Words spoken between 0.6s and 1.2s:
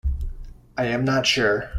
I am